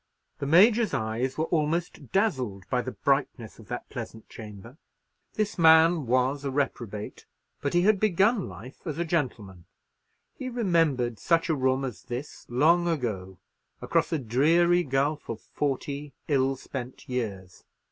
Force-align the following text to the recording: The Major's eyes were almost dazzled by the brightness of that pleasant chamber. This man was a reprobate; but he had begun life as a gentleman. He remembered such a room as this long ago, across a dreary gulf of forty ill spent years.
The 0.39 0.47
Major's 0.47 0.95
eyes 0.95 1.37
were 1.37 1.45
almost 1.45 2.11
dazzled 2.11 2.67
by 2.71 2.81
the 2.81 2.93
brightness 2.93 3.59
of 3.59 3.67
that 3.67 3.87
pleasant 3.91 4.27
chamber. 4.29 4.77
This 5.35 5.59
man 5.59 6.07
was 6.07 6.43
a 6.43 6.49
reprobate; 6.49 7.27
but 7.61 7.75
he 7.75 7.83
had 7.83 7.99
begun 7.99 8.49
life 8.49 8.87
as 8.87 8.97
a 8.97 9.05
gentleman. 9.05 9.65
He 10.33 10.49
remembered 10.49 11.19
such 11.19 11.49
a 11.49 11.55
room 11.55 11.85
as 11.85 12.01
this 12.01 12.47
long 12.49 12.87
ago, 12.87 13.37
across 13.79 14.11
a 14.11 14.17
dreary 14.17 14.81
gulf 14.83 15.29
of 15.29 15.39
forty 15.53 16.13
ill 16.27 16.55
spent 16.55 17.07
years. 17.07 17.63